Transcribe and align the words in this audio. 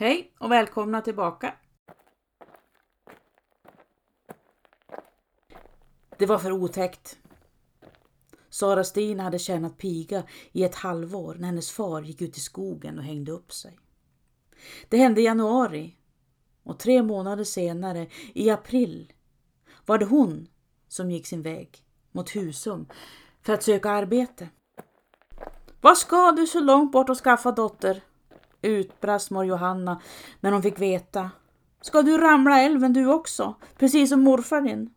Hej 0.00 0.32
och 0.38 0.50
välkomna 0.50 1.00
tillbaka. 1.00 1.54
Det 6.18 6.26
var 6.26 6.38
för 6.38 6.52
otäckt. 6.52 7.18
Sara 8.48 8.84
Stina 8.84 9.22
hade 9.22 9.38
tjänat 9.38 9.78
piga 9.78 10.22
i 10.52 10.64
ett 10.64 10.74
halvår 10.74 11.34
när 11.34 11.46
hennes 11.46 11.70
far 11.70 12.02
gick 12.02 12.22
ut 12.22 12.36
i 12.36 12.40
skogen 12.40 12.98
och 12.98 13.04
hängde 13.04 13.32
upp 13.32 13.52
sig. 13.52 13.78
Det 14.88 14.96
hände 14.96 15.20
i 15.20 15.24
januari 15.24 15.96
och 16.62 16.78
tre 16.78 17.02
månader 17.02 17.44
senare, 17.44 18.06
i 18.34 18.50
april, 18.50 19.12
var 19.86 19.98
det 19.98 20.06
hon 20.06 20.48
som 20.88 21.10
gick 21.10 21.26
sin 21.26 21.42
väg 21.42 21.84
mot 22.12 22.30
Husum 22.36 22.86
för 23.42 23.52
att 23.52 23.62
söka 23.62 23.90
arbete. 23.90 24.48
Vad 25.80 25.98
ska 25.98 26.32
du 26.32 26.46
så 26.46 26.60
långt 26.60 26.92
bort 26.92 27.08
och 27.08 27.18
skaffa 27.18 27.52
dotter? 27.52 28.02
Utbrast 28.62 29.30
mor 29.30 29.44
Johanna 29.44 30.02
när 30.40 30.52
hon 30.52 30.62
fick 30.62 30.80
veta. 30.80 31.30
Ska 31.80 32.02
du 32.02 32.18
ramla 32.18 32.60
älven 32.60 32.92
du 32.92 33.06
också, 33.06 33.54
precis 33.76 34.10
som 34.10 34.20
morfar 34.20 34.60
din? 34.60 34.94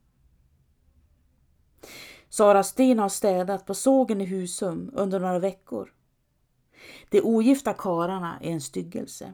Sara 2.30 2.64
Sten 2.64 3.00
har 3.00 3.10
städat 3.10 3.66
på 3.66 3.74
sågen 3.74 4.22
i 4.22 4.26
Husum 4.26 4.92
under 4.94 5.20
några 5.20 5.40
veckor. 5.40 5.94
De 7.10 7.22
ogifta 7.22 7.74
kararna 7.74 8.40
är 8.42 8.52
en 8.52 8.62
styggelse. 8.62 9.34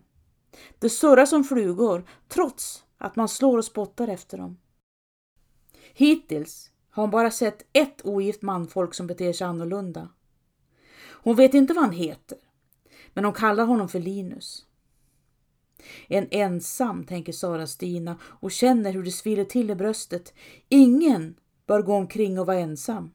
De 0.80 0.90
surrar 0.90 1.26
som 1.26 1.44
flugor 1.44 2.04
trots 2.28 2.84
att 2.98 3.16
man 3.16 3.30
slår 3.30 3.58
och 3.58 3.66
spottar 3.66 4.08
efter 4.08 4.38
dem. 4.38 4.58
Hittills 5.94 6.72
har 6.90 7.04
hon 7.04 7.12
bara 7.12 7.32
sett 7.32 7.66
ett 7.74 8.06
ogift 8.06 8.42
manfolk 8.42 8.94
som 8.94 9.08
beter 9.08 9.34
sig 9.34 9.48
annorlunda. 9.48 10.10
Hon 11.10 11.36
vet 11.36 11.54
inte 11.54 11.74
vad 11.74 11.84
han 11.84 11.94
heter, 11.94 12.38
men 13.18 13.26
hon 13.26 13.34
kallar 13.34 13.66
honom 13.66 13.90
för 13.90 14.00
Linus. 14.00 14.66
En 16.08 16.28
ensam, 16.32 17.06
tänker 17.06 17.34
Sara-Stina 17.34 18.18
och 18.22 18.52
känner 18.52 18.94
hur 18.94 19.04
det 19.04 19.12
svider 19.12 19.46
till 19.46 19.70
i 19.70 19.76
bröstet. 19.76 20.34
Ingen 20.70 21.36
bör 21.66 21.82
gå 21.82 21.94
omkring 21.94 22.40
och 22.40 22.46
vara 22.46 22.60
ensam. 22.60 23.12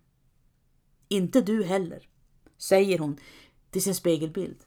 Inte 1.08 1.41
du 1.41 1.64
heller, 1.64 2.08
säger 2.58 2.98
hon 2.98 3.20
till 3.70 3.83
sin 3.83 3.95
spegelbild. 3.95 4.64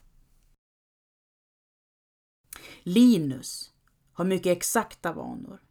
Linus 2.83 3.71
har 4.13 4.25
mycket 4.25 4.57
exakta 4.57 5.13
vanor. 5.13 5.61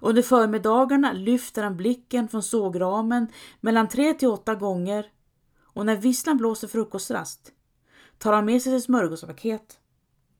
Under 0.00 0.22
förmiddagarna 0.22 1.12
lyfter 1.12 1.62
han 1.62 1.76
blicken 1.76 2.28
från 2.28 2.42
sågramen 2.42 3.26
mellan 3.60 3.88
tre 3.88 4.14
till 4.14 4.28
åtta 4.28 4.54
gånger 4.54 5.12
och 5.60 5.86
när 5.86 5.96
visslan 5.96 6.36
blåser 6.36 6.68
frukostrast 6.68 7.52
tar 8.22 8.32
han 8.32 8.44
med 8.44 8.62
sig 8.62 8.72
sitt 8.72 8.84
smörgåspaket 8.84 9.80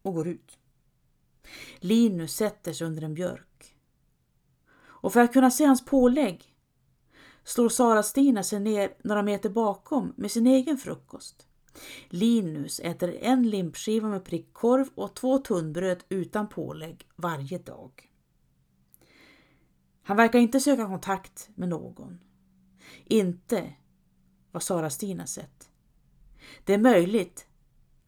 och 0.03 0.15
går 0.15 0.29
ut. 0.29 0.59
Linus 1.79 2.35
sätter 2.35 2.73
sig 2.73 2.87
under 2.87 3.03
en 3.03 3.15
björk. 3.15 3.77
Och 4.75 5.13
för 5.13 5.21
att 5.21 5.33
kunna 5.33 5.51
se 5.51 5.65
hans 5.65 5.85
pålägg 5.85 6.55
slår 7.45 7.69
Sara-Stina 7.69 8.43
sig 8.43 8.61
ner 8.61 8.95
några 9.05 9.23
meter 9.23 9.51
bakom 9.51 10.13
med 10.17 10.31
sin 10.31 10.47
egen 10.47 10.79
frukost. 10.79 11.47
Linus 12.09 12.81
äter 12.81 13.17
en 13.21 13.51
limpskiva 13.51 14.09
med 14.09 14.25
prickkorv 14.25 14.89
och 14.95 15.15
två 15.15 15.39
tunnbröd 15.39 16.05
utan 16.09 16.49
pålägg 16.49 17.09
varje 17.17 17.59
dag. 17.59 18.11
Han 20.03 20.17
verkar 20.17 20.39
inte 20.39 20.61
söka 20.61 20.87
kontakt 20.87 21.49
med 21.55 21.69
någon. 21.69 22.21
Inte 23.05 23.73
vad 24.53 24.63
Sara-Stina 24.63 25.27
sett. 25.27 25.71
Det 26.65 26.75
är 26.75 26.79
möjligt 26.79 27.47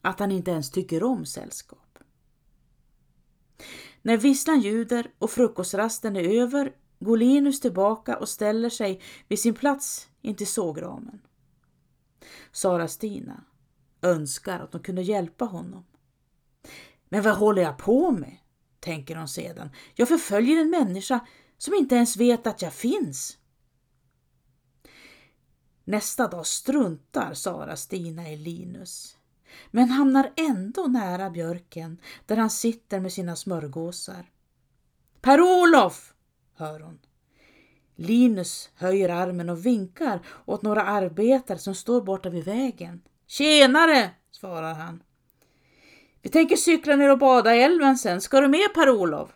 att 0.04 0.20
han 0.20 0.32
inte 0.32 0.50
ens 0.50 0.70
tycker 0.70 1.02
om 1.02 1.26
sällskap. 1.26 1.98
När 4.02 4.16
visslan 4.16 4.60
ljuder 4.60 5.10
och 5.18 5.30
frukostrasten 5.30 6.16
är 6.16 6.42
över 6.42 6.72
går 6.98 7.16
Linus 7.16 7.60
tillbaka 7.60 8.18
och 8.18 8.28
ställer 8.28 8.70
sig 8.70 9.00
vid 9.28 9.38
sin 9.38 9.54
plats 9.54 10.08
intill 10.22 10.46
sågramen. 10.46 11.20
Sara-Stina 12.52 13.44
önskar 14.02 14.60
att 14.60 14.72
de 14.72 14.82
kunde 14.82 15.02
hjälpa 15.02 15.44
honom. 15.44 15.84
Men 17.08 17.22
vad 17.22 17.36
håller 17.36 17.62
jag 17.62 17.78
på 17.78 18.10
med? 18.10 18.36
tänker 18.80 19.16
hon 19.16 19.28
sedan. 19.28 19.70
Jag 19.94 20.08
förföljer 20.08 20.60
en 20.60 20.70
människa 20.70 21.26
som 21.58 21.74
inte 21.74 21.94
ens 21.94 22.16
vet 22.16 22.46
att 22.46 22.62
jag 22.62 22.72
finns. 22.72 23.38
Nästa 25.84 26.28
dag 26.28 26.46
struntar 26.46 27.34
Sara-Stina 27.34 28.30
i 28.30 28.36
Linus, 28.36 29.16
men 29.70 29.90
hamnar 29.90 30.32
ändå 30.36 30.82
nära 30.82 31.30
björken 31.30 32.00
där 32.26 32.36
han 32.36 32.50
sitter 32.50 33.00
med 33.00 33.12
sina 33.12 33.36
smörgåsar. 33.36 34.30
Per-Olof! 35.20 36.14
hör 36.56 36.80
hon. 36.80 36.98
Linus 37.96 38.70
höjer 38.74 39.08
armen 39.08 39.50
och 39.50 39.66
vinkar 39.66 40.20
åt 40.44 40.62
några 40.62 40.82
arbetare 40.82 41.58
som 41.58 41.74
står 41.74 42.00
borta 42.02 42.30
vid 42.30 42.44
vägen. 42.44 43.02
Tjenare, 43.26 44.10
svarar 44.30 44.74
han. 44.74 45.02
Vi 46.22 46.30
tänker 46.30 46.56
cykla 46.56 46.96
ner 46.96 47.10
och 47.10 47.18
bada 47.18 47.54
i 47.54 47.62
älven 47.62 47.98
sen. 47.98 48.20
Ska 48.20 48.40
du 48.40 48.48
med 48.48 48.74
Per-Olof? 48.74 49.30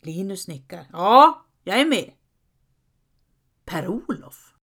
Linus 0.00 0.48
nickar. 0.48 0.86
Ja, 0.92 1.46
jag 1.64 1.80
är 1.80 1.86
med. 1.86 2.12
Per-Olof? 3.64 4.54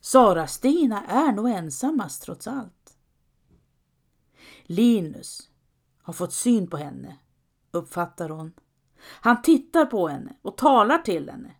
Sara-Stina 0.00 1.04
är 1.06 1.32
nog 1.32 1.50
ensammast 1.50 2.22
trots 2.22 2.46
allt. 2.46 2.95
Linus 4.68 5.50
har 6.02 6.12
fått 6.12 6.32
syn 6.32 6.66
på 6.66 6.76
henne, 6.76 7.18
uppfattar 7.70 8.28
hon. 8.28 8.52
Han 9.00 9.42
tittar 9.42 9.86
på 9.86 10.08
henne 10.08 10.36
och 10.42 10.56
talar 10.56 10.98
till 10.98 11.30
henne. 11.30 11.56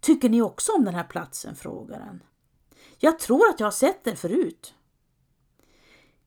Tycker 0.00 0.28
ni 0.28 0.42
också 0.42 0.72
om 0.72 0.84
den 0.84 0.94
här 0.94 1.04
platsen? 1.04 1.56
frågar 1.56 2.00
han. 2.00 2.22
Jag 2.98 3.18
tror 3.18 3.48
att 3.48 3.60
jag 3.60 3.66
har 3.66 3.72
sett 3.72 4.06
er 4.06 4.14
förut. 4.14 4.74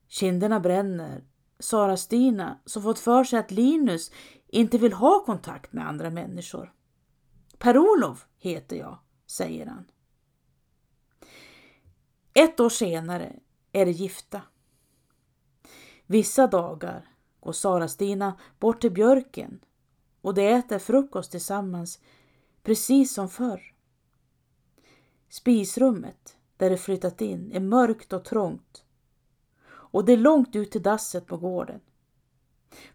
Kinderna 0.07 0.59
bränner. 0.59 1.23
Sara-Stina, 1.59 2.59
som 2.65 2.83
fått 2.83 2.99
för 2.99 3.23
sig 3.23 3.39
att 3.39 3.51
Linus 3.51 4.11
inte 4.47 4.77
vill 4.77 4.93
ha 4.93 5.25
kontakt 5.25 5.73
med 5.73 5.87
andra 5.87 6.09
människor. 6.09 6.73
Per-Olof 7.57 8.27
heter 8.37 8.75
jag, 8.75 8.99
säger 9.27 9.65
han. 9.65 9.91
Ett 12.33 12.59
år 12.59 12.69
senare 12.69 13.39
är 13.71 13.85
de 13.85 13.91
gifta. 13.91 14.41
Vissa 16.11 16.47
dagar 16.47 17.05
går 17.39 17.51
Sara-Stina 17.51 18.37
bort 18.59 18.81
till 18.81 18.91
björken 18.91 19.59
och 20.21 20.33
de 20.33 20.47
äter 20.47 20.79
frukost 20.79 21.31
tillsammans 21.31 21.99
precis 22.63 23.13
som 23.13 23.29
förr. 23.29 23.73
Spisrummet 25.29 26.37
där 26.57 26.69
de 26.69 26.77
flyttat 26.77 27.21
in 27.21 27.51
är 27.51 27.59
mörkt 27.59 28.13
och 28.13 28.25
trångt 28.25 28.83
och 29.65 30.05
det 30.05 30.13
är 30.13 30.17
långt 30.17 30.55
ut 30.55 30.71
till 30.71 30.83
dasset 30.83 31.25
på 31.25 31.37
gården. 31.37 31.79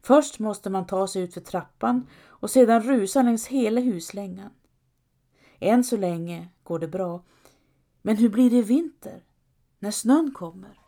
Först 0.02 0.38
måste 0.38 0.70
man 0.70 0.86
ta 0.86 1.06
sig 1.06 1.22
ut 1.22 1.34
för 1.34 1.40
trappan 1.40 2.06
och 2.26 2.50
sedan 2.50 2.82
rusa 2.82 3.22
längs 3.22 3.46
hela 3.46 3.80
huslängan. 3.80 4.50
Än 5.58 5.84
så 5.84 5.96
länge 5.96 6.48
går 6.62 6.78
det 6.78 6.88
bra, 6.88 7.24
men 8.02 8.16
hur 8.16 8.28
blir 8.28 8.50
det 8.50 8.56
i 8.56 8.62
vinter 8.62 9.24
när 9.78 9.90
snön 9.90 10.32
kommer? 10.34 10.83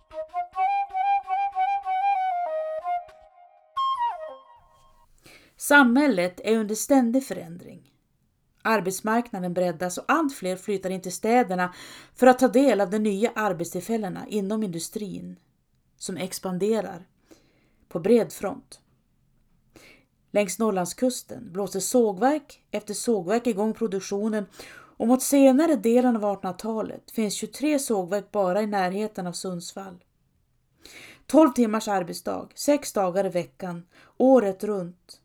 Samhället 5.56 6.40
är 6.44 6.58
under 6.58 6.74
ständig 6.74 7.24
förändring. 7.24 7.92
Arbetsmarknaden 8.62 9.54
breddas 9.54 9.98
och 9.98 10.04
allt 10.08 10.34
fler 10.34 10.56
flyttar 10.56 10.90
in 10.90 11.02
till 11.02 11.12
städerna 11.12 11.74
för 12.14 12.26
att 12.26 12.38
ta 12.38 12.48
del 12.48 12.80
av 12.80 12.90
de 12.90 12.98
nya 12.98 13.32
arbetstillfällena 13.34 14.26
inom 14.28 14.62
industrin 14.62 15.36
som 15.96 16.16
expanderar 16.16 17.06
på 17.88 18.00
bred 18.00 18.32
front. 18.32 18.80
Längs 20.30 20.58
Norrlandskusten 20.58 21.52
blåser 21.52 21.80
sågverk 21.80 22.62
efter 22.70 22.94
sågverk 22.94 23.46
igång 23.46 23.74
produktionen 23.74 24.46
och 24.96 25.08
mot 25.08 25.22
senare 25.22 25.76
delen 25.76 26.16
av 26.16 26.22
1800-talet 26.22 27.10
finns 27.10 27.34
23 27.34 27.78
sågverk 27.78 28.32
bara 28.32 28.62
i 28.62 28.66
närheten 28.66 29.26
av 29.26 29.32
Sundsvall. 29.32 30.04
12 31.26 31.52
timmars 31.52 31.88
arbetsdag, 31.88 32.48
sex 32.54 32.92
dagar 32.92 33.26
i 33.26 33.28
veckan, 33.28 33.86
året 34.16 34.64
runt 34.64 35.20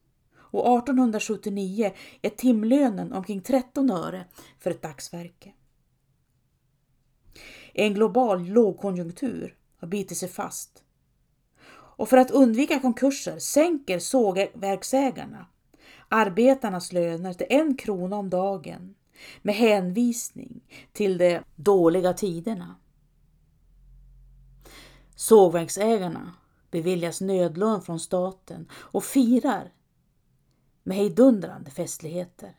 och 0.51 0.77
1879 0.77 1.94
är 2.21 2.30
timlönen 2.30 3.13
omkring 3.13 3.42
13 3.42 3.92
öre 3.92 4.25
för 4.59 4.71
ett 4.71 4.81
dagsverke. 4.81 5.53
En 7.74 7.94
global 7.94 8.45
lågkonjunktur 8.45 9.56
har 9.77 9.88
bitit 9.88 10.18
sig 10.18 10.30
fast. 10.30 10.83
Och 11.74 12.09
för 12.09 12.18
att 12.18 12.31
undvika 12.31 12.80
konkurser 12.80 13.39
sänker 13.39 14.00
sågverksägarna 14.00 15.45
arbetarnas 16.12 16.92
löner 16.92 17.33
till 17.33 17.48
en 17.50 17.77
krona 17.77 18.15
om 18.15 18.30
dagen 18.30 18.95
med 19.42 19.56
hänvisning 19.56 20.62
till 20.94 21.18
de 21.18 21.39
dåliga 21.56 22.13
tiderna. 22.13 22.75
Sågverksägarna 25.15 26.33
beviljas 26.71 27.21
nödlön 27.21 27.81
från 27.81 28.00
staten 28.00 28.68
och 28.74 29.03
firar 29.03 29.71
med 30.83 30.98
hejdundrande 30.98 31.72
festligheter. 31.72 32.56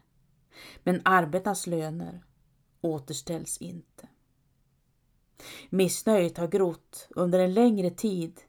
Men 0.83 1.01
arbetarnas 1.05 1.67
löner 1.67 2.25
återställs 2.81 3.59
inte. 3.59 4.09
Missnöjet 5.71 6.39
har 6.39 6.49
grott 6.49 7.09
under 7.11 7.39
en 7.39 7.55
längre 7.55 7.91
tid, 7.91 8.41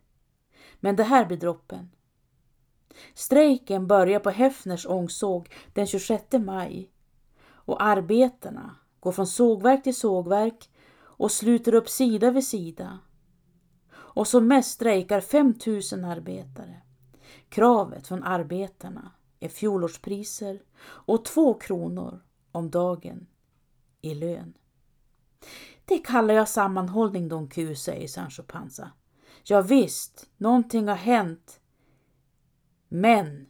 men 0.79 0.95
det 0.95 1.03
här 1.03 1.25
blir 1.25 1.37
droppen. 1.37 1.89
Strejken 3.13 3.87
börjar 3.87 4.19
på 4.19 4.29
Häfners 4.29 4.85
ångsåg 4.85 5.49
den 5.73 5.87
26 5.87 6.25
maj 6.31 6.91
och 7.45 7.83
arbetarna 7.83 8.75
går 8.99 9.11
från 9.11 9.27
sågverk 9.27 9.83
till 9.83 9.95
sågverk 9.95 10.69
och 10.95 11.31
sluter 11.31 11.75
upp 11.75 11.89
sida 11.89 12.31
vid 12.31 12.47
sida. 12.47 12.99
Och 13.93 14.27
som 14.27 14.47
mest 14.47 14.71
strejkar 14.71 15.21
5000 15.21 16.05
arbetare. 16.05 16.81
Kravet 17.49 18.07
från 18.07 18.23
arbetarna 18.23 19.11
är 19.43 19.49
fjolårspriser 19.49 20.61
och 20.83 21.25
två 21.25 21.53
kronor 21.53 22.19
om 22.51 22.69
dagen 22.69 23.27
i 24.01 24.15
lön. 24.15 24.53
Det 25.85 25.97
kallar 25.97 26.33
jag 26.33 26.49
sammanhållning 26.49 27.27
Don 27.27 27.47
Q, 27.47 27.75
säger 27.75 28.07
Sancho 28.07 28.43
Panza. 28.43 28.91
Ja, 29.43 29.61
visst, 29.61 30.29
någonting 30.37 30.87
har 30.87 30.95
hänt. 30.95 31.59
Men... 32.87 33.45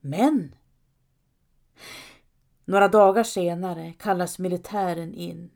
Men... 0.00 0.54
Några 2.64 2.88
dagar 2.88 3.24
senare 3.24 3.92
kallas 3.92 4.38
militären 4.38 5.14
in 5.14 5.50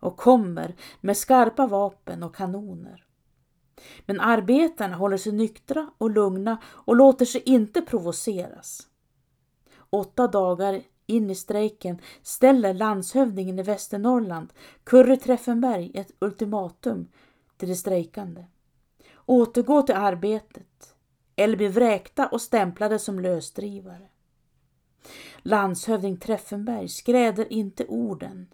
och 0.00 0.16
kommer 0.16 0.76
med 1.00 1.16
skarpa 1.16 1.66
vapen 1.66 2.22
och 2.22 2.34
kanoner. 2.34 3.07
Men 4.06 4.20
arbetarna 4.20 4.96
håller 4.96 5.16
sig 5.16 5.32
nyktra 5.32 5.90
och 5.98 6.10
lugna 6.10 6.58
och 6.64 6.96
låter 6.96 7.24
sig 7.24 7.42
inte 7.46 7.82
provoceras. 7.82 8.88
Åtta 9.90 10.26
dagar 10.26 10.82
in 11.06 11.30
i 11.30 11.34
strejken 11.34 12.00
ställer 12.22 12.74
landshövdingen 12.74 13.58
i 13.58 13.62
Västernorrland, 13.62 14.52
Kurre 14.84 15.16
Treffenberg, 15.16 15.90
ett 15.94 16.12
ultimatum 16.18 17.08
till 17.56 17.68
de 17.68 17.74
strejkande. 17.74 18.44
Återgå 19.26 19.82
till 19.82 19.94
arbetet 19.94 20.94
eller 21.36 21.56
bli 21.56 21.68
vräkta 21.68 22.26
och 22.26 22.42
stämplade 22.42 22.98
som 22.98 23.20
lösdrivare. 23.20 24.08
Landshövding 25.42 26.16
Treffenberg 26.16 26.88
skräder 26.88 27.52
inte 27.52 27.86
orden 27.86 28.46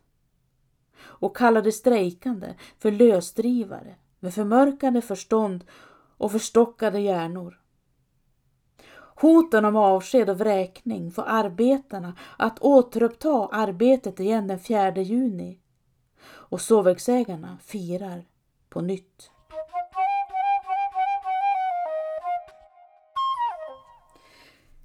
och 0.97 1.37
kallar 1.37 1.63
de 1.63 1.73
strejkande 1.73 2.55
för 2.79 2.91
lösdrivare 2.91 3.97
med 4.25 4.35
förmörkande 4.35 5.01
förstånd 5.01 5.65
och 6.19 6.33
förstockade 6.33 7.01
hjärnor. 7.01 7.61
Hoten 9.17 9.65
om 9.65 9.77
avsked 9.77 10.31
och 10.31 10.39
vräkning 10.39 11.11
får 11.11 11.25
arbetarna 11.27 12.17
att 12.39 12.59
återuppta 12.59 13.49
arbetet 13.53 14.21
igen 14.21 14.47
den 14.47 14.59
4 14.59 14.97
juni 14.97 15.59
och 16.27 16.61
sågverksägarna 16.61 17.59
firar 17.63 18.25
på 18.69 18.81
nytt. 18.81 19.31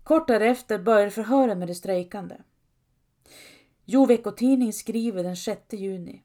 Kort 0.03 0.27
därefter 0.27 0.79
börjar 0.79 1.09
förhören 1.09 1.59
med 1.59 1.67
de 1.67 1.75
strejkande. 1.75 2.35
Jo 3.85 4.05
veckotidning 4.05 4.73
skriver 4.73 5.23
den 5.23 5.37
6 5.37 5.61
juni. 5.73 6.23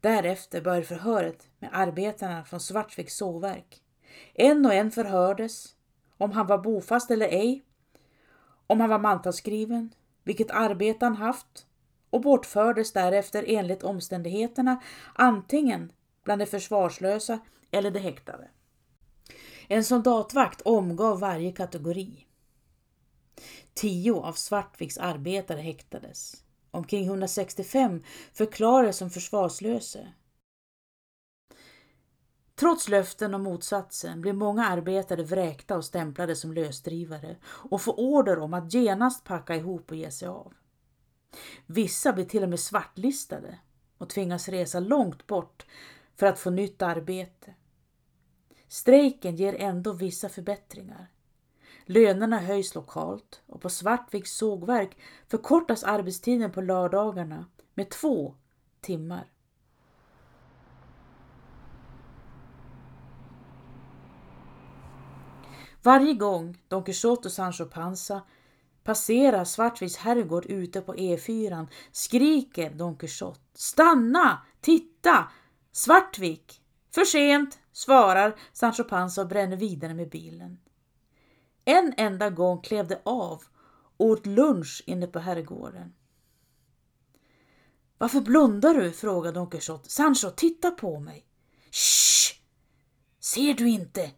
Därefter 0.00 0.60
började 0.60 0.86
förhöret 0.86 1.48
med 1.58 1.70
arbetarna 1.72 2.44
från 2.44 2.60
Svartviks 2.60 3.16
sågverk. 3.16 3.82
En 4.34 4.66
och 4.66 4.74
en 4.74 4.90
förhördes 4.90 5.74
om 6.18 6.32
han 6.32 6.46
var 6.46 6.58
bofast 6.58 7.10
eller 7.10 7.28
ej, 7.28 7.64
om 8.66 8.80
han 8.80 8.90
var 8.90 8.98
mantalsskriven, 8.98 9.94
vilket 10.24 10.50
arbete 10.50 11.04
han 11.04 11.16
haft 11.16 11.66
och 12.10 12.20
bortfördes 12.20 12.92
därefter 12.92 13.44
enligt 13.48 13.82
omständigheterna 13.82 14.82
antingen 15.14 15.92
bland 16.24 16.40
de 16.40 16.46
försvarslösa 16.46 17.38
eller 17.70 17.90
de 17.90 18.00
häktade. 18.00 18.48
En 19.68 19.84
soldatvakt 19.84 20.60
omgav 20.60 21.20
varje 21.20 21.52
kategori. 21.52 22.26
Tio 23.74 24.12
av 24.12 24.32
Svartviks 24.32 24.98
arbetare 24.98 25.60
häktades. 25.60 26.43
Omkring 26.74 27.06
165 27.06 28.02
förklarades 28.32 28.96
som 28.96 29.10
försvarslösa. 29.10 29.98
Trots 32.54 32.88
löften 32.88 33.34
om 33.34 33.42
motsatsen 33.42 34.20
blev 34.20 34.34
många 34.34 34.66
arbetare 34.66 35.22
vräkta 35.22 35.76
och 35.76 35.84
stämplade 35.84 36.36
som 36.36 36.52
lösdrivare 36.52 37.36
och 37.44 37.82
får 37.82 38.00
order 38.00 38.38
om 38.38 38.54
att 38.54 38.74
genast 38.74 39.24
packa 39.24 39.56
ihop 39.56 39.90
och 39.90 39.96
ge 39.96 40.10
sig 40.10 40.28
av. 40.28 40.54
Vissa 41.66 42.12
blir 42.12 42.24
till 42.24 42.42
och 42.42 42.48
med 42.48 42.60
svartlistade 42.60 43.58
och 43.98 44.08
tvingas 44.08 44.48
resa 44.48 44.80
långt 44.80 45.26
bort 45.26 45.66
för 46.14 46.26
att 46.26 46.38
få 46.38 46.50
nytt 46.50 46.82
arbete. 46.82 47.54
Strejken 48.68 49.36
ger 49.36 49.54
ändå 49.54 49.92
vissa 49.92 50.28
förbättringar. 50.28 51.13
Lönerna 51.86 52.38
höjs 52.38 52.74
lokalt 52.74 53.42
och 53.46 53.60
på 53.60 53.68
Svartviks 53.68 54.36
sågverk 54.36 54.98
förkortas 55.28 55.84
arbetstiden 55.84 56.52
på 56.52 56.60
lördagarna 56.60 57.46
med 57.74 57.90
två 57.90 58.34
timmar. 58.80 59.30
Varje 65.82 66.14
gång 66.14 66.58
Don 66.68 66.84
Quijote 66.84 67.28
och 67.28 67.32
Sancho 67.32 67.64
Panza 67.64 68.22
passerar 68.84 69.44
Svartviks 69.44 69.96
herrgård 69.96 70.46
ute 70.46 70.80
på 70.80 70.94
E4 70.94 71.66
skriker 71.92 72.70
Don 72.70 72.96
Quijote 72.96 73.40
Stanna! 73.54 74.38
Titta! 74.60 75.28
Svartvik! 75.72 76.62
För 76.90 77.04
sent! 77.04 77.58
svarar 77.72 78.34
Sancho 78.52 78.84
Panza 78.84 79.22
och 79.22 79.28
bränner 79.28 79.56
vidare 79.56 79.94
med 79.94 80.10
bilen. 80.10 80.58
En 81.64 81.94
enda 81.96 82.30
gång 82.30 82.60
klev 82.60 82.88
de 82.88 82.96
av 83.04 83.42
och 83.96 84.06
åt 84.06 84.26
lunch 84.26 84.82
inne 84.86 85.06
på 85.06 85.18
herrgården. 85.18 85.92
Varför 87.98 88.20
blundar 88.20 88.74
du? 88.74 88.92
frågade 88.92 89.38
Don 89.38 89.50
Quijote. 89.50 89.90
Sancho, 89.90 90.30
titta 90.30 90.70
på 90.70 91.00
mig. 91.00 91.26
Shh! 91.70 92.34
Ser 93.20 93.54
du 93.54 93.68
inte? 93.68 94.10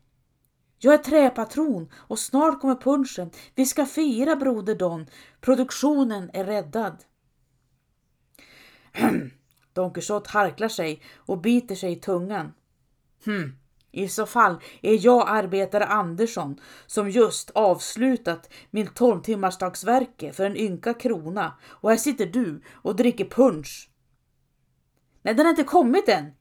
Jag 0.78 0.94
är 0.94 0.98
träpatron 0.98 1.92
och 1.94 2.18
snart 2.18 2.60
kommer 2.60 2.74
punschen. 2.74 3.30
Vi 3.54 3.66
ska 3.66 3.86
fira 3.86 4.36
broder 4.36 4.74
Don. 4.74 5.06
Produktionen 5.40 6.30
är 6.32 6.44
räddad. 6.44 7.04
Don 9.72 9.92
Quixote 9.94 10.30
harklar 10.30 10.68
sig 10.68 11.02
och 11.16 11.40
biter 11.40 11.74
sig 11.74 11.92
i 11.92 11.96
tungan. 11.96 12.52
Hm, 13.24 13.58
i 13.96 14.08
så 14.08 14.26
fall 14.26 14.56
är 14.82 15.04
jag 15.04 15.28
arbetare 15.28 15.84
Andersson 15.84 16.60
som 16.86 17.10
just 17.10 17.50
avslutat 17.50 18.50
min 18.70 18.86
tolvtimmarsdagsverke 18.86 20.32
för 20.32 20.46
en 20.46 20.56
ynka 20.56 20.94
krona 20.94 21.58
och 21.64 21.90
här 21.90 21.96
sitter 21.96 22.26
du 22.26 22.62
och 22.72 22.96
dricker 22.96 23.24
punsch. 23.24 23.90
Nej, 25.22 25.34
den 25.34 25.46
har 25.46 25.50
inte 25.50 25.64
kommit 25.64 26.08
än, 26.08 26.32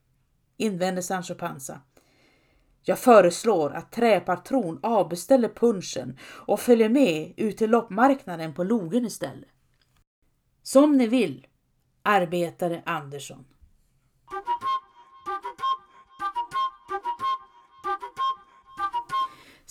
invänder 0.58 1.02
Sancho 1.02 1.36
Panza. 1.36 1.82
Jag 2.84 3.00
föreslår 3.00 3.74
att 3.74 3.92
träpatron 3.92 4.80
avbeställer 4.84 5.50
punschen 5.50 6.18
och 6.24 6.60
följer 6.60 6.90
med 6.90 7.34
ut 7.38 7.58
till 7.58 7.70
loppmarknaden 7.70 8.54
på 8.54 8.64
logen 8.64 9.06
istället. 9.06 9.50
Som 10.64 10.98
ni 10.98 11.08
vill, 11.08 11.48
arbetare 12.02 12.84
Andersson. 12.86 13.46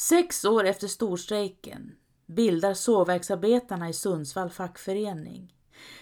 Sex 0.08 0.44
år 0.44 0.64
efter 0.64 0.88
storstrejken 0.88 1.96
bildar 2.26 2.75
sågverksarbetarna 2.75 3.88
i 3.88 3.92
Sundsvall 3.92 4.50
fackförening 4.50 5.56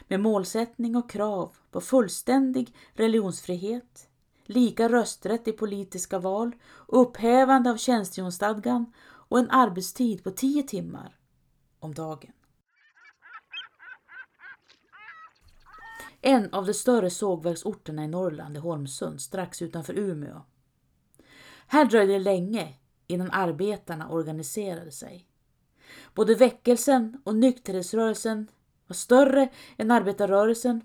med 0.09 0.21
målsättning 0.21 0.97
och 0.97 1.11
krav 1.11 1.56
på 1.71 1.80
fullständig 1.80 2.75
religionsfrihet, 2.94 4.09
lika 4.47 4.88
rösträtt 4.88 5.49
i 5.49 5.52
politiska 5.52 6.18
val, 6.18 6.52
upphävande 6.88 7.71
av 7.71 7.76
tjänstehjonsstadgan 7.76 8.92
och 9.04 9.38
en 9.38 9.50
arbetstid 9.50 10.25
på 10.25 10.30
tio 10.30 10.62
timmar 10.62 11.18
om 11.78 11.94
dagen. 11.94 12.32
En 16.21 16.54
av 16.54 16.66
de 16.66 16.75
större 16.75 17.11
sågverksorterna 17.11 18.04
i 18.04 18.09
Norrland 18.09 18.56
är 18.56 18.61
Holmsund, 18.61 19.21
strax 19.21 19.62
utanför 19.62 19.99
Umeå. 19.99 20.42
Här 21.66 21.85
dröjde 21.85 22.12
det 22.12 22.18
länge 22.18 22.78
innan 23.12 23.31
arbetarna 23.31 24.11
organiserade 24.11 24.92
sig. 24.92 25.26
Både 26.14 26.35
väckelsen 26.35 27.23
och 27.25 27.37
nykterhetsrörelsen 27.37 28.50
var 28.87 28.95
större 28.95 29.49
än 29.78 29.90
arbetarrörelsen 29.90 30.81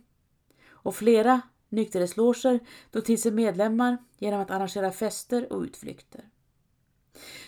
och 0.70 0.96
flera 0.96 1.42
nykterhetsloger 1.70 2.60
tog 2.92 3.06
till 3.06 3.22
sig 3.22 3.32
medlemmar 3.32 3.98
genom 4.18 4.42
att 4.42 4.52
arrangera 4.52 4.92
fester 4.92 5.54
och 5.54 5.62
utflykter. 5.62 6.30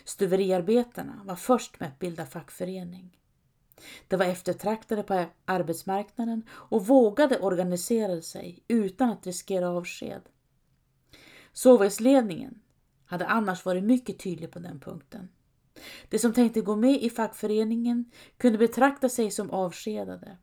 Stuveriarbetarna 0.05 1.21
var 1.25 1.35
först 1.35 1.79
med 1.79 1.89
att 1.89 1.99
bilda 1.99 2.25
fackförening. 2.25 3.17
De 4.07 4.17
var 4.17 4.25
eftertraktade 4.25 5.03
på 5.03 5.25
arbetsmarknaden 5.45 6.43
och 6.51 6.87
vågade 6.87 7.39
organisera 7.39 8.21
sig 8.21 8.63
utan 8.67 9.09
att 9.09 9.25
riskera 9.25 9.69
avsked. 9.69 10.21
Sovjetsledningen 11.53 12.61
hade 13.09 13.27
annars 13.27 13.65
varit 13.65 13.83
mycket 13.83 14.19
tydlig 14.19 14.51
på 14.51 14.59
den 14.59 14.79
punkten. 14.79 15.29
De 16.09 16.19
som 16.19 16.33
tänkte 16.33 16.61
gå 16.61 16.75
med 16.75 17.03
i 17.03 17.09
fackföreningen 17.09 18.11
kunde 18.37 18.57
betrakta 18.57 19.09
sig 19.09 19.31
som 19.31 19.51
avskedade. 19.51 20.37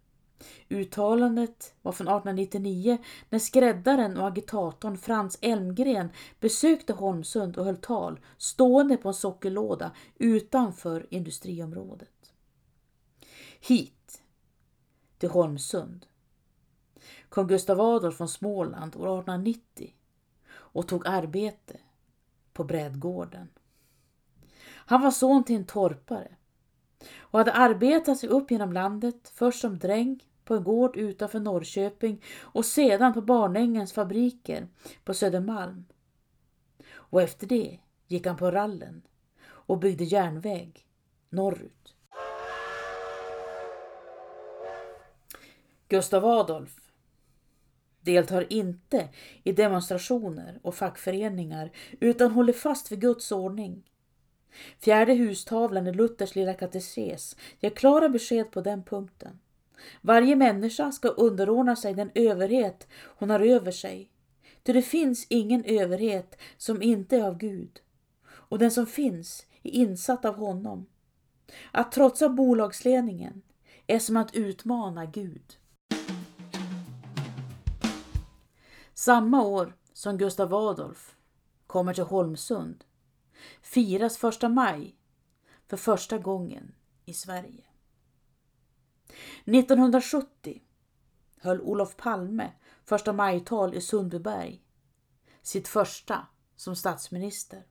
Uttalandet 0.69 1.75
var 1.83 1.93
från 1.93 2.09
1899 2.09 2.99
när 3.31 3.39
skräddaren 3.39 4.17
och 4.17 4.27
agitatorn 4.27 4.99
Frans 4.99 5.39
Elmgren 5.41 6.09
besökte 6.41 6.93
Holmsund 6.93 7.57
och 7.57 7.65
höll 7.65 7.77
tal 7.77 8.21
stående 8.37 8.97
på 8.97 9.09
en 9.09 9.15
sockerlåda 9.15 9.91
utanför 10.15 11.07
industriområdet. 11.11 12.33
Hit, 13.61 14.23
till 15.19 15.29
Holmsund, 15.29 16.07
kom 17.29 17.47
Gustav 17.47 17.81
Adolf 17.81 18.17
från 18.17 18.29
Småland 18.29 18.97
år 18.97 19.07
1890 19.07 19.95
och 20.49 20.89
tog 20.89 21.07
arbete 21.07 21.81
på 22.57 22.65
brädgården. 22.65 23.49
Han 24.67 25.03
var 25.03 25.11
son 25.11 25.45
till 25.45 25.57
en 25.57 25.67
torpare 25.67 26.29
och 27.19 27.39
hade 27.39 27.53
arbetat 27.53 28.19
sig 28.19 28.29
upp 28.29 28.51
genom 28.51 28.73
landet, 28.73 29.33
först 29.35 29.61
som 29.61 29.79
dräng 29.79 30.25
på 30.45 30.55
en 30.55 30.65
gård 30.65 30.97
utanför 30.97 31.41
Norrköping 31.41 32.23
och 32.41 32.65
sedan 32.65 33.13
på 33.13 33.21
Barnängens 33.23 33.93
fabriker 33.93 34.69
på 35.05 35.15
Södermalm. 35.15 35.85
Och 36.93 37.23
efter 37.23 37.47
det 37.47 37.79
gick 38.07 38.27
han 38.27 38.37
på 38.37 38.51
rallen 38.51 39.03
och 39.47 39.79
byggde 39.79 40.05
järnväg 40.05 40.87
norrut. 41.31 41.95
Gustav 45.89 46.25
Adolf 46.25 46.86
deltar 48.07 48.53
inte 48.53 49.09
i 49.45 49.53
demonstrationer 49.53 50.59
och 50.63 50.75
fackföreningar 50.75 51.71
utan 52.01 52.31
håller 52.31 52.53
fast 52.53 52.93
vid 52.93 53.01
Guds 53.01 53.33
ordning. 53.33 53.83
Fjärde 54.81 55.15
hustavlan 55.15 55.87
i 55.87 55.93
Luthers 55.93 56.35
lilla 56.35 56.55
katekes 56.55 57.37
ger 57.61 57.71
klara 57.71 58.09
besked 58.09 58.51
på 58.51 58.61
den 58.61 58.83
punkten. 58.83 59.39
Varje 60.01 60.37
människa 60.37 60.93
ska 60.93 61.09
underordna 61.09 61.77
sig 61.77 61.95
den 61.95 62.11
överhet 62.15 62.89
hon 63.19 63.31
har 63.31 63.41
över 63.41 63.71
sig. 63.71 64.11
Ty 64.63 64.73
det 64.73 64.83
finns 64.83 65.27
ingen 65.29 65.65
överhet 65.65 66.39
som 66.57 66.83
inte 66.83 67.17
är 67.17 67.23
av 67.23 67.39
Gud, 67.39 67.81
och 68.27 68.59
den 68.59 68.71
som 68.71 68.87
finns 68.87 69.47
är 69.63 69.71
insatt 69.71 70.25
av 70.25 70.35
honom. 70.37 70.87
Att 71.73 71.93
trotsa 71.93 72.29
bolagsledningen 72.29 73.43
är 73.87 73.99
som 73.99 74.17
att 74.17 74.35
utmana 74.35 75.07
Gud. 75.07 75.57
Samma 78.99 79.43
år 79.43 79.77
som 79.93 80.19
Gustav 80.19 80.55
Adolf 80.55 81.17
kommer 81.67 81.95
till 81.95 82.05
Holmsund 82.05 82.85
firas 83.63 84.17
första 84.17 84.49
maj 84.49 84.97
för 85.67 85.77
första 85.77 86.19
gången 86.19 86.75
i 87.05 87.15
Sverige. 87.15 87.65
1970 89.45 90.63
höll 91.41 91.61
Olof 91.61 91.97
Palme 91.97 92.53
första 92.85 93.13
majtal 93.13 93.75
i 93.75 93.81
Sundbyberg, 93.81 94.63
sitt 95.43 95.69
första 95.69 96.27
som 96.57 96.77
statsminister. 96.77 97.67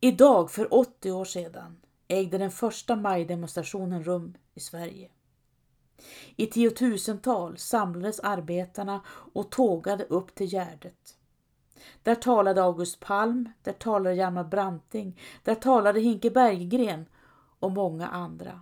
Idag 0.00 0.50
för 0.50 0.74
80 0.74 1.10
år 1.10 1.24
sedan 1.24 1.80
ägde 2.08 2.38
den 2.38 2.50
första 2.50 2.96
majdemonstrationen 2.96 4.04
rum 4.04 4.36
i 4.54 4.60
Sverige. 4.60 5.10
I 6.36 6.46
tiotusental 6.46 7.58
samlades 7.58 8.20
arbetarna 8.20 9.00
och 9.06 9.50
tågade 9.50 10.04
upp 10.04 10.34
till 10.34 10.46
Gärdet. 10.46 11.18
Där 12.02 12.14
talade 12.14 12.62
August 12.62 13.00
Palm, 13.00 13.48
där 13.62 13.72
talade 13.72 14.14
Hjalmar 14.14 14.44
Branting, 14.44 15.20
där 15.42 15.54
talade 15.54 16.00
Hinke 16.00 16.30
Berggren 16.30 17.06
och 17.58 17.72
många 17.72 18.08
andra. 18.08 18.60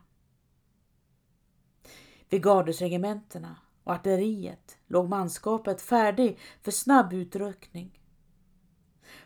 Vid 2.28 2.42
gardesregementena 2.42 3.56
och 3.84 3.92
artilleriet 3.92 4.78
låg 4.86 5.08
manskapet 5.08 5.82
färdig 5.82 6.38
för 6.62 6.70
snabb 6.70 7.12
utryckning. 7.12 8.00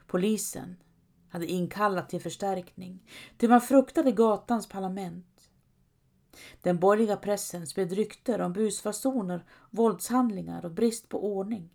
Polisen 0.07 0.77
hade 1.29 1.47
inkallat 1.47 2.09
till 2.09 2.21
förstärkning, 2.21 3.11
till 3.37 3.49
man 3.49 3.61
fruktade 3.61 4.13
gatans 4.13 4.69
parlament. 4.69 5.36
Den 6.63 6.79
borgerliga 6.79 7.17
pressen 7.17 7.67
spred 7.67 7.93
rykter 7.93 8.41
om 8.41 8.53
busfasoner, 8.53 9.45
våldshandlingar 9.71 10.65
och 10.65 10.71
brist 10.71 11.09
på 11.09 11.25
ordning. 11.25 11.71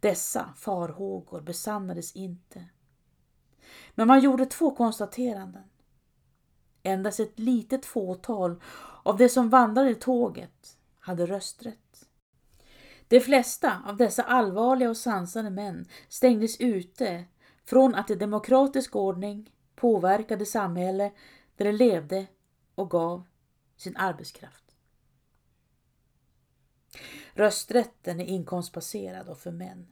Dessa 0.00 0.54
farhågor 0.56 1.40
besannades 1.40 2.12
inte. 2.12 2.64
Men 3.94 4.08
man 4.08 4.20
gjorde 4.20 4.46
två 4.46 4.70
konstateranden. 4.70 5.64
Endast 6.82 7.20
ett 7.20 7.38
litet 7.38 7.86
fåtal 7.86 8.62
av 9.02 9.16
de 9.16 9.28
som 9.28 9.50
vandrade 9.50 9.90
i 9.90 9.94
tåget 9.94 10.76
hade 10.98 11.26
rösträtt. 11.26 12.08
De 13.08 13.20
flesta 13.20 13.82
av 13.86 13.96
dessa 13.96 14.22
allvarliga 14.22 14.90
och 14.90 14.96
sansade 14.96 15.50
män 15.50 15.86
stängdes 16.08 16.60
ute 16.60 17.24
från 17.64 17.94
att 17.94 18.10
i 18.10 18.14
demokratisk 18.14 18.96
ordning 18.96 19.52
påverka 19.74 20.36
det 20.36 20.46
samhälle 20.46 21.12
där 21.56 21.64
de 21.64 21.72
levde 21.72 22.26
och 22.78 22.90
gav 22.90 23.26
sin 23.76 23.96
arbetskraft. 23.96 24.64
Rösträtten 27.32 28.20
är 28.20 28.24
inkomstbaserad 28.24 29.28
och 29.28 29.38
för 29.38 29.50
män. 29.50 29.86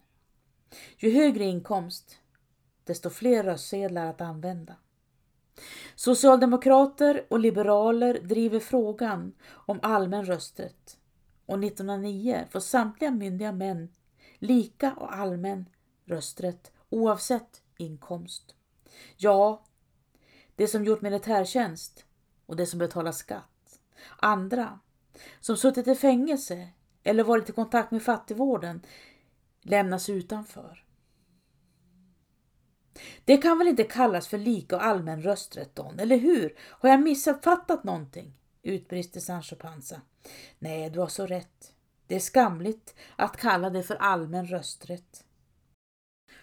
Ju 0.96 1.10
högre 1.10 1.44
inkomst, 1.44 2.18
desto 2.84 3.10
fler 3.10 3.42
röstsedlar 3.42 4.06
att 4.06 4.20
använda. 4.20 4.76
Socialdemokrater 5.94 7.26
och 7.30 7.40
liberaler 7.40 8.20
driver 8.22 8.60
frågan 8.60 9.34
om 9.48 9.80
allmän 9.82 10.24
rösträtt 10.24 10.98
och 11.46 11.64
1909 11.64 12.46
får 12.50 12.60
samtliga 12.60 13.10
myndiga 13.10 13.52
män 13.52 13.92
lika 14.38 14.94
och 14.94 15.14
allmän 15.14 15.68
rösträtt 16.04 16.72
oavsett 16.88 17.62
inkomst. 17.78 18.54
Ja, 19.16 19.64
det 20.56 20.68
som 20.68 20.84
gjort 20.84 21.02
militärtjänst 21.02 22.05
och 22.46 22.56
det 22.56 22.66
som 22.66 22.78
betalar 22.78 23.12
skatt. 23.12 23.80
Andra, 24.16 24.78
som 25.40 25.56
suttit 25.56 25.88
i 25.88 25.94
fängelse 25.94 26.68
eller 27.02 27.24
varit 27.24 27.50
i 27.50 27.52
kontakt 27.52 27.90
med 27.90 28.02
fattigvården, 28.02 28.80
lämnas 29.62 30.08
utanför. 30.08 30.84
Det 33.24 33.36
kan 33.36 33.58
väl 33.58 33.68
inte 33.68 33.84
kallas 33.84 34.28
för 34.28 34.38
lika 34.38 34.76
och 34.76 34.84
allmän 34.84 35.22
rösträtt, 35.22 35.74
Don, 35.74 35.98
eller 35.98 36.16
hur? 36.16 36.54
Har 36.58 36.88
jag 36.88 37.02
missuppfattat 37.02 37.84
någonting? 37.84 38.32
utbrister 38.62 39.20
Sancho 39.20 39.56
Panza. 39.56 40.00
Nej, 40.58 40.90
du 40.90 41.00
har 41.00 41.08
så 41.08 41.26
rätt. 41.26 41.72
Det 42.06 42.14
är 42.14 42.20
skamligt 42.20 42.94
att 43.16 43.36
kalla 43.36 43.70
det 43.70 43.82
för 43.82 43.96
allmän 43.96 44.46
rösträtt. 44.46 45.24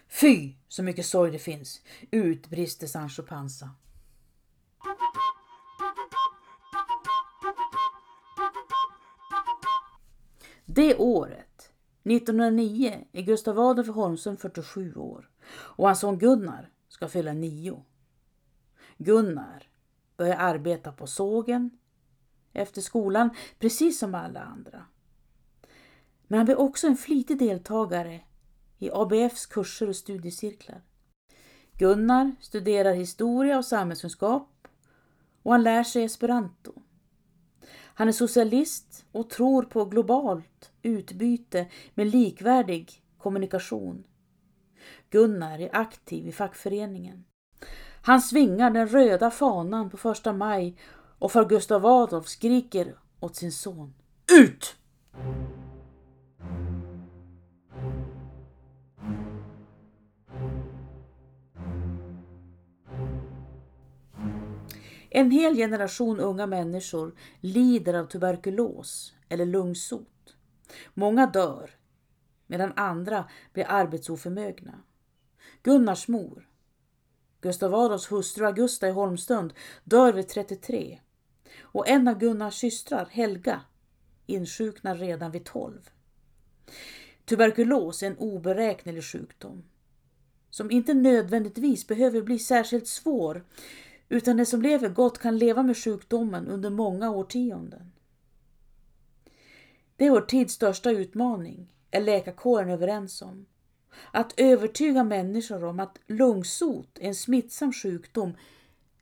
Fy, 0.08 0.54
så 0.68 0.82
mycket 0.82 1.06
sorg 1.06 1.32
det 1.32 1.38
finns, 1.38 1.82
utbrister 2.10 2.86
Sancho 2.86 3.22
Panza. 3.22 3.70
Det 10.74 10.94
året, 10.94 11.72
1909, 12.04 13.06
är 13.12 13.22
Gustav 13.22 13.60
Adolf 13.60 13.88
Holmsund 13.88 14.40
47 14.40 14.94
år 14.94 15.30
och 15.50 15.86
hans 15.86 16.00
son 16.00 16.18
Gunnar 16.18 16.70
ska 16.88 17.08
fylla 17.08 17.32
nio. 17.32 17.84
Gunnar 18.98 19.68
börjar 20.16 20.36
arbeta 20.36 20.92
på 20.92 21.06
sågen 21.06 21.70
efter 22.52 22.80
skolan, 22.80 23.30
precis 23.58 23.98
som 23.98 24.14
alla 24.14 24.40
andra. 24.40 24.86
Men 26.26 26.38
han 26.38 26.44
blir 26.44 26.58
också 26.58 26.86
en 26.86 26.96
flitig 26.96 27.38
deltagare 27.38 28.20
i 28.78 28.90
ABFs 28.92 29.46
kurser 29.46 29.88
och 29.88 29.96
studiecirklar. 29.96 30.82
Gunnar 31.72 32.36
studerar 32.40 32.94
historia 32.94 33.58
och 33.58 33.64
samhällskunskap 33.64 34.68
och 35.42 35.52
han 35.52 35.62
lär 35.62 35.84
sig 35.84 36.04
esperanto. 36.04 36.83
Han 37.94 38.08
är 38.08 38.12
socialist 38.12 39.04
och 39.12 39.30
tror 39.30 39.62
på 39.62 39.84
globalt 39.84 40.72
utbyte 40.82 41.66
med 41.94 42.06
likvärdig 42.06 43.02
kommunikation. 43.18 44.06
Gunnar 45.10 45.58
är 45.58 45.76
aktiv 45.76 46.28
i 46.28 46.32
fackföreningen. 46.32 47.24
Han 48.02 48.20
svingar 48.20 48.70
den 48.70 48.88
röda 48.88 49.30
fanan 49.30 49.90
på 49.90 49.96
första 49.96 50.32
maj 50.32 50.76
och 51.18 51.32
far 51.32 51.44
Gustav 51.44 51.86
Adolf 51.86 52.28
skriker 52.28 52.98
åt 53.20 53.36
sin 53.36 53.52
son. 53.52 53.94
Ut! 54.32 54.76
En 65.16 65.30
hel 65.30 65.56
generation 65.56 66.20
unga 66.20 66.46
människor 66.46 67.14
lider 67.40 67.94
av 67.94 68.06
tuberkulos 68.06 69.14
eller 69.28 69.46
lungsot. 69.46 70.36
Många 70.94 71.26
dör, 71.26 71.70
medan 72.46 72.72
andra 72.76 73.28
blir 73.52 73.64
arbetsoförmögna. 73.68 74.82
Gunnars 75.62 76.08
mor, 76.08 76.48
Gustav 77.40 77.74
Adolfs 77.74 78.12
hustru 78.12 78.46
Augusta 78.46 78.88
i 78.88 78.90
Holmstund, 78.90 79.54
dör 79.84 80.12
vid 80.12 80.28
33 80.28 81.00
och 81.60 81.88
en 81.88 82.08
av 82.08 82.18
Gunnars 82.18 82.54
systrar, 82.54 83.08
Helga, 83.10 83.60
insjuknar 84.26 84.94
redan 84.94 85.30
vid 85.30 85.44
12. 85.44 85.90
Tuberkulos 87.24 88.02
är 88.02 88.06
en 88.06 88.18
oberäknelig 88.18 89.04
sjukdom 89.04 89.64
som 90.50 90.70
inte 90.70 90.94
nödvändigtvis 90.94 91.86
behöver 91.86 92.22
bli 92.22 92.38
särskilt 92.38 92.86
svår 92.86 93.44
utan 94.08 94.36
den 94.36 94.46
som 94.46 94.62
lever 94.62 94.88
gott 94.88 95.18
kan 95.18 95.38
leva 95.38 95.62
med 95.62 95.76
sjukdomen 95.76 96.48
under 96.48 96.70
många 96.70 97.10
årtionden. 97.10 97.92
Det 99.96 100.06
är 100.06 100.10
vår 100.10 100.20
tids 100.20 100.54
största 100.54 100.90
utmaning, 100.90 101.72
är 101.90 102.00
läkarkåren 102.00 102.70
överens 102.70 103.22
om. 103.22 103.46
Att 104.12 104.34
övertyga 104.36 105.04
människor 105.04 105.64
om 105.64 105.80
att 105.80 105.98
lungsot 106.06 106.98
är 106.98 107.08
en 107.08 107.14
smittsam 107.14 107.72
sjukdom 107.72 108.32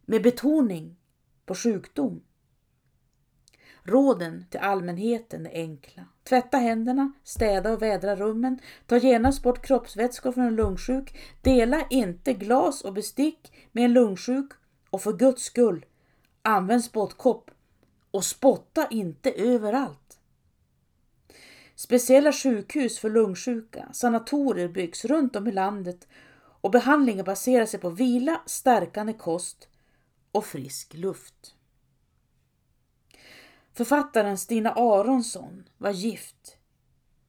med 0.06 0.22
betoning 0.22 0.96
på 1.46 1.54
sjukdom. 1.54 2.22
Råden 3.84 4.44
till 4.50 4.60
allmänheten 4.60 5.46
är 5.46 5.54
enkla. 5.54 6.04
Tvätta 6.24 6.56
händerna, 6.56 7.12
städa 7.24 7.72
och 7.72 7.82
vädra 7.82 8.16
rummen, 8.16 8.58
ta 8.86 8.98
genast 8.98 9.42
bort 9.42 9.66
kroppsvätskor 9.66 10.32
från 10.32 10.44
en 10.44 10.56
lungsjuk, 10.56 11.18
dela 11.42 11.86
inte 11.90 12.32
glas 12.32 12.82
och 12.82 12.92
bestick 12.92 13.52
med 13.72 13.84
en 13.84 13.92
lungsjuk 13.92 14.52
och 14.92 15.02
för 15.02 15.12
Guds 15.12 15.42
skull, 15.42 15.86
använd 16.42 16.84
spottkopp 16.84 17.50
och 18.10 18.24
spotta 18.24 18.86
inte 18.90 19.32
överallt. 19.32 20.18
Speciella 21.74 22.32
sjukhus 22.32 22.98
för 22.98 23.10
lungsjuka, 23.10 23.88
sanatorier 23.92 24.68
byggs 24.68 25.04
runt 25.04 25.36
om 25.36 25.46
i 25.46 25.52
landet 25.52 26.08
och 26.34 26.70
behandlingen 26.70 27.24
baserar 27.24 27.66
sig 27.66 27.80
på 27.80 27.90
vila, 27.90 28.42
stärkande 28.46 29.12
kost 29.12 29.68
och 30.32 30.44
frisk 30.44 30.94
luft. 30.94 31.54
Författaren 33.72 34.38
Stina 34.38 34.72
Aronsson 34.72 35.68
var 35.78 35.90
gift 35.90 36.56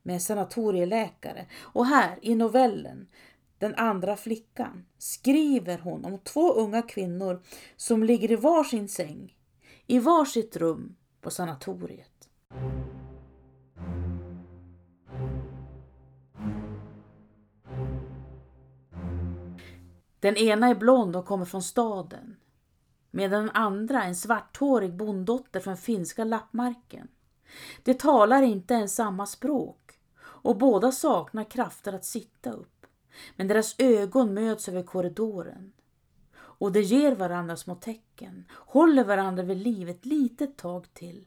med 0.01 0.13
en 0.13 0.21
sanatorieläkare 0.21 1.45
och 1.59 1.85
här 1.85 2.19
i 2.21 2.35
novellen 2.35 3.07
den 3.63 3.75
andra 3.75 4.15
flickan 4.15 4.85
skriver 4.97 5.77
hon 5.77 6.05
om 6.05 6.19
två 6.19 6.53
unga 6.53 6.81
kvinnor 6.81 7.41
som 7.75 8.03
ligger 8.03 8.31
i 8.31 8.35
varsin 8.35 8.87
säng 8.87 9.37
i 9.87 9.99
varsitt 9.99 10.57
rum 10.57 10.95
på 11.21 11.29
sanatoriet. 11.29 12.29
Den 20.19 20.37
ena 20.37 20.67
är 20.67 20.75
blond 20.75 21.15
och 21.15 21.25
kommer 21.25 21.45
från 21.45 21.63
staden 21.63 22.35
medan 23.11 23.45
den 23.45 23.55
andra 23.55 24.03
en 24.03 24.15
svarthårig 24.15 24.93
bonddotter 24.95 25.59
från 25.59 25.77
finska 25.77 26.23
lappmarken. 26.23 27.07
De 27.83 27.93
talar 27.93 28.41
inte 28.41 28.73
ens 28.73 28.95
samma 28.95 29.25
språk 29.25 29.91
och 30.21 30.57
båda 30.57 30.91
saknar 30.91 31.43
krafter 31.43 31.93
att 31.93 32.05
sitta 32.05 32.51
upp. 32.51 32.82
Men 33.35 33.47
deras 33.47 33.75
ögon 33.77 34.33
möts 34.33 34.69
över 34.69 34.83
korridoren 34.83 35.73
och 36.35 36.71
de 36.71 36.81
ger 36.81 37.15
varandra 37.15 37.55
små 37.55 37.75
tecken, 37.75 38.45
håller 38.51 39.03
varandra 39.03 39.43
vid 39.43 39.57
liv 39.57 39.89
ett 39.89 40.05
litet 40.05 40.57
tag 40.57 40.93
till. 40.93 41.25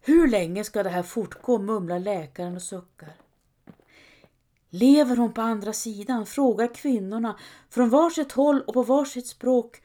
Hur 0.00 0.28
länge 0.28 0.64
ska 0.64 0.82
det 0.82 0.90
här 0.90 1.02
fortgå, 1.02 1.58
mumlar 1.58 1.98
läkaren 1.98 2.56
och 2.56 2.62
suckar. 2.62 3.12
Lever 4.70 5.16
hon 5.16 5.32
på 5.32 5.40
andra 5.40 5.72
sidan? 5.72 6.26
frågar 6.26 6.74
kvinnorna 6.74 7.38
från 7.70 7.90
varsitt 7.90 8.32
håll 8.32 8.62
och 8.62 8.74
på 8.74 8.82
varsitt 8.82 9.26
språk. 9.26 9.82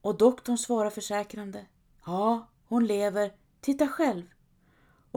Och 0.00 0.18
doktorn 0.18 0.58
svarar 0.58 0.90
försäkrande. 0.90 1.66
Ja, 2.06 2.48
hon 2.68 2.86
lever. 2.86 3.32
Titta 3.60 3.88
själv. 3.88 4.22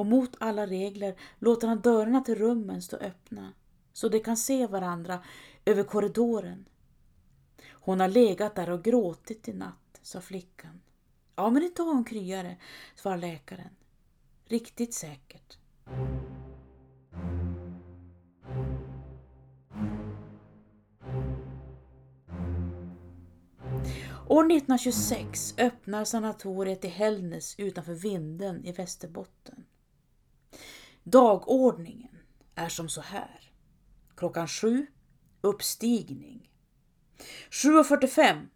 Och 0.01 0.07
mot 0.07 0.35
alla 0.39 0.67
regler 0.67 1.15
låter 1.39 1.67
han 1.67 1.81
dörrarna 1.81 2.21
till 2.21 2.35
rummen 2.35 2.81
stå 2.81 2.97
öppna 2.97 3.53
så 3.93 4.09
de 4.09 4.19
kan 4.19 4.37
se 4.37 4.67
varandra 4.67 5.23
över 5.65 5.83
korridoren. 5.83 6.65
Hon 7.71 7.99
har 7.99 8.07
legat 8.07 8.55
där 8.55 8.69
och 8.69 8.83
gråtit 8.83 9.47
i 9.47 9.53
natt, 9.53 9.99
sa 10.01 10.21
flickan. 10.21 10.81
Ja, 11.35 11.49
men 11.49 11.63
inte 11.63 11.81
har 11.81 11.93
hon 11.93 12.03
kryare, 12.03 12.57
svarar 12.95 13.17
läkaren. 13.17 13.69
Riktigt 14.45 14.93
säkert. 14.93 15.57
År 24.27 24.43
1926 24.43 25.55
öppnar 25.57 26.05
sanatoriet 26.05 26.85
i 26.85 26.87
Hällnäs 26.87 27.55
utanför 27.57 27.93
Vinden 27.93 28.65
i 28.65 28.71
Västerbotten. 28.71 29.65
Dagordningen 31.03 32.17
är 32.55 32.69
som 32.69 32.89
så 32.89 33.01
här. 33.01 33.51
Klockan 34.15 34.47
sju, 34.47 34.87
uppstigning. 35.41 36.51
7.45, 37.49 38.47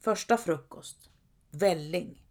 första 0.00 0.36
frukost, 0.36 1.10
välling. 1.50 2.22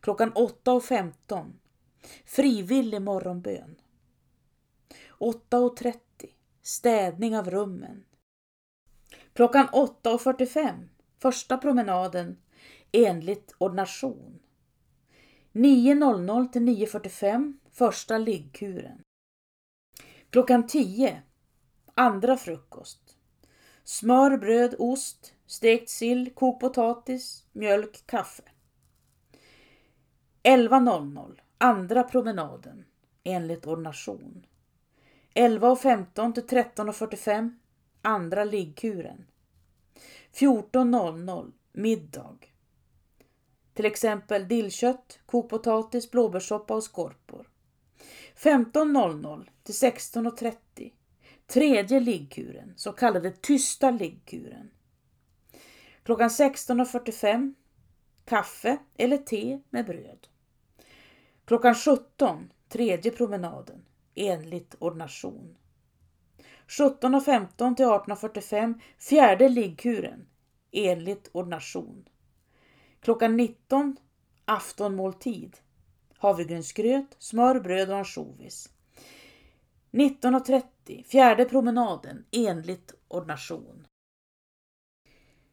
Klockan 0.00 0.32
8.15, 0.32 1.52
frivillig 2.24 3.02
morgonbön. 3.02 3.80
8.30, 5.18 5.98
städning 6.62 7.36
av 7.36 7.50
rummen. 7.50 8.04
Klockan 9.32 9.66
8.45, 9.68 10.88
Första 11.18 11.58
promenaden 11.58 12.38
enligt 12.92 13.54
ordination. 13.58 14.38
9.00 15.56 16.48
till 16.48 16.62
9.45 16.62 17.54
första 17.70 18.18
liggkuren. 18.18 19.02
Klockan 20.30 20.66
10 20.66 21.22
andra 21.94 22.36
frukost. 22.36 23.16
Smör, 23.84 24.36
bröd, 24.38 24.74
ost, 24.78 25.34
stekt 25.46 25.88
sill, 25.88 26.30
kokt 26.34 26.60
potatis, 26.60 27.44
mjölk, 27.52 28.06
kaffe. 28.06 28.42
11.00 30.42 31.40
andra 31.58 32.02
promenaden 32.02 32.84
enligt 33.24 33.66
ordination. 33.66 34.46
11.15 35.34 36.32
till 36.34 36.46
13.45 36.46 37.54
andra 38.02 38.44
liggkuren. 38.44 39.26
14.00 40.34 41.52
middag. 41.72 42.38
Till 43.76 43.86
exempel 43.86 44.48
dillkött, 44.48 45.18
kokpotatis, 45.26 46.10
blåbärssoppa 46.10 46.74
och 46.74 46.84
skorpor. 46.84 47.48
15.00 48.36 49.48
till 49.62 49.74
16.30 49.74 50.92
tredje 51.46 52.00
liggkuren, 52.00 52.72
så 52.76 52.92
kallade 52.92 53.30
tysta 53.30 53.90
liggkuren. 53.90 54.70
Klockan 56.02 56.28
16.45 56.28 57.54
kaffe 58.24 58.78
eller 58.96 59.16
te 59.16 59.60
med 59.70 59.86
bröd. 59.86 60.28
Klockan 61.44 61.74
17 61.74 62.52
tredje 62.68 63.10
promenaden 63.10 63.84
enligt 64.14 64.74
ordination. 64.78 65.56
17.15 66.66 67.76
till 67.76 67.86
18.45 67.86 68.80
fjärde 68.98 69.48
liggkuren 69.48 70.26
enligt 70.72 71.30
ordination. 71.32 72.08
Klockan 73.06 73.36
19 73.36 73.96
aftonmåltid 74.44 75.56
havregrynsgröt, 76.18 77.16
smör, 77.18 77.60
bröd 77.60 77.90
och 77.90 77.96
ansjovis. 77.96 78.70
19.30 79.90 81.04
fjärde 81.04 81.44
promenaden 81.44 82.24
enligt 82.30 82.94
ordination. 83.08 83.86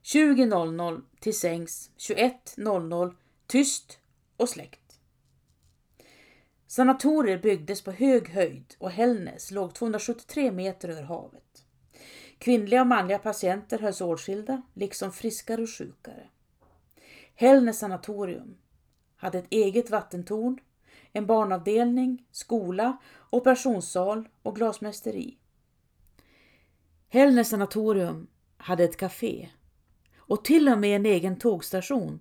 20.00 0.03 1.01
till 1.19 1.39
sängs, 1.39 1.91
21.00 1.97 3.15
tyst 3.47 3.99
och 4.37 4.49
släckt. 4.49 4.99
Sanatorier 6.67 7.37
byggdes 7.37 7.81
på 7.81 7.91
hög 7.91 8.29
höjd 8.29 8.75
och 8.77 8.91
Hällnäs 8.91 9.51
låg 9.51 9.73
273 9.73 10.51
meter 10.51 10.89
över 10.89 11.03
havet. 11.03 11.65
Kvinnliga 12.37 12.81
och 12.81 12.87
manliga 12.87 13.19
patienter 13.19 13.79
hölls 13.79 14.01
åtskilda, 14.01 14.61
liksom 14.73 15.11
friskare 15.11 15.61
och 15.61 15.69
sjukare. 15.69 16.29
Hällnäs 17.35 17.79
sanatorium 17.79 18.57
hade 19.15 19.37
ett 19.37 19.47
eget 19.49 19.89
vattentorn, 19.89 20.59
en 21.11 21.25
barnavdelning, 21.25 22.25
skola, 22.31 22.97
operationssal 23.29 24.29
och 24.41 24.55
glasmästeri. 24.55 25.37
Hällnäs 27.09 27.49
sanatorium 27.49 28.27
hade 28.57 28.83
ett 28.83 28.97
café 28.97 29.49
och 30.17 30.45
till 30.45 30.69
och 30.69 30.79
med 30.79 30.95
en 30.95 31.05
egen 31.05 31.39
tågstation 31.39 32.19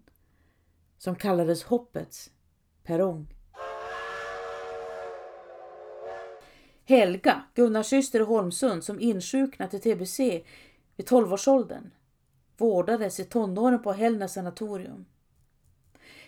som 0.98 1.16
kallades 1.16 1.64
Hoppets 1.64 2.30
perrong. 2.82 3.34
Helga, 6.84 7.42
Gunnars 7.54 7.86
syster 7.86 8.20
i 8.20 8.24
Holmsund 8.24 8.84
som 8.84 9.00
insjuknat 9.00 9.74
i 9.74 9.78
tbc 9.78 10.18
vid 10.96 11.08
12-årsåldern, 11.08 11.90
vårdades 12.62 13.20
i 13.20 13.24
tonåren 13.24 13.82
på 13.82 13.92
Hällnäs 13.92 14.32
sanatorium. 14.32 15.04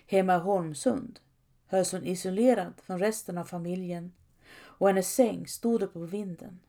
Hemma 0.07 0.35
i 0.35 0.39
Holmsund 0.39 1.21
hölls 1.67 1.93
hon 1.93 2.05
isolerad 2.05 2.73
från 2.83 2.99
resten 2.99 3.39
av 3.39 3.45
familjen 3.45 4.13
och 4.55 4.89
hennes 4.89 5.15
säng 5.15 5.47
stod 5.47 5.83
uppe 5.83 5.99
på 5.99 6.05
vinden. 6.05 6.61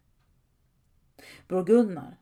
Bror 1.48 1.66
Gunnar 1.66 2.18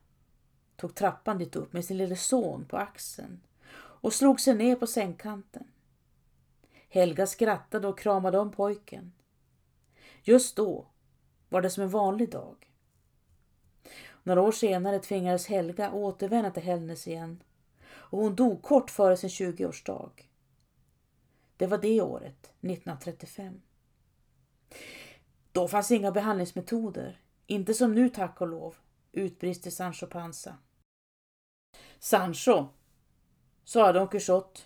tog 0.76 0.96
trappan 0.96 1.38
dit 1.38 1.56
upp 1.56 1.74
med 1.74 1.86
sin 1.86 1.98
lille 1.98 2.16
son 2.16 2.66
på 2.66 2.78
axeln 2.78 3.40
och 3.76 4.14
slog 4.14 4.40
sig 4.40 4.56
ner 4.56 4.76
på 4.76 4.88
sängkanten. 4.88 5.68
Helga 6.90 7.28
skrattade 7.28 7.88
och 7.88 8.00
kramade 8.00 8.40
om 8.40 8.52
pojken. 8.52 9.14
Just 10.24 10.56
då 10.56 10.88
var 11.50 11.62
det 11.62 11.70
som 11.70 11.84
en 11.84 11.90
vanlig 11.90 12.32
dag. 12.32 12.73
Några 14.24 14.42
år 14.42 14.52
senare 14.52 15.00
tvingades 15.00 15.48
Helga 15.48 15.92
återvända 15.92 16.52
till 16.52 16.64
Hällnäs 16.64 17.08
igen 17.08 17.44
och 17.86 18.20
hon 18.20 18.36
dog 18.36 18.62
kort 18.62 18.90
före 18.90 19.18
sin 19.18 19.30
20-årsdag. 19.30 20.12
Det 21.58 21.68
var 21.68 21.78
det 21.78 22.02
året, 22.02 22.44
1935. 22.46 23.62
Då 25.52 25.68
fanns 25.68 25.92
inga 25.92 26.12
behandlingsmetoder, 26.12 27.22
inte 27.48 27.74
som 27.74 27.96
nu 27.96 28.10
tack 28.10 28.42
och 28.42 28.48
lov, 28.48 28.76
utbrister 29.12 29.72
Sancho 29.72 30.08
Panza. 30.08 30.58
Sancho, 32.00 32.66
sa 33.64 33.94
Don 33.94 34.08
Quixote. 34.08 34.62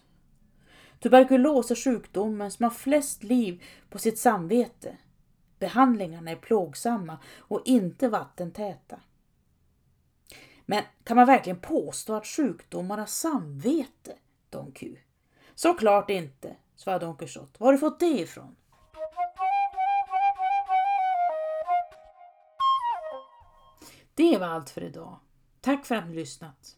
Tuberkulos 0.99 1.71
är 1.71 1.75
sjukdomen 1.75 2.51
som 2.51 2.63
har 2.63 2.71
flest 2.71 3.23
liv 3.23 3.63
på 3.89 3.99
sitt 3.99 4.19
samvete. 4.19 4.97
Behandlingarna 5.59 6.31
är 6.31 6.35
plågsamma 6.35 7.17
och 7.37 7.61
inte 7.65 8.09
vattentäta. 8.09 8.99
Men 10.69 10.83
kan 11.03 11.17
man 11.17 11.25
verkligen 11.25 11.59
påstå 11.59 12.13
att 12.15 12.25
sjukdomar 12.25 12.97
har 12.97 13.05
samvete, 13.05 14.17
Don 14.49 14.71
Q? 14.71 14.97
Såklart 15.55 16.09
inte, 16.09 16.55
svarade 16.75 17.05
Don 17.05 17.17
Quixote. 17.17 17.51
Var 17.57 17.67
har 17.67 17.71
du 17.71 17.77
fått 17.77 17.99
det 17.99 18.05
ifrån? 18.05 18.55
Det 24.13 24.37
var 24.37 24.47
allt 24.47 24.69
för 24.69 24.83
idag. 24.83 25.19
Tack 25.61 25.85
för 25.85 25.95
att 25.95 26.07
ni 26.07 26.15
lyssnat. 26.15 26.77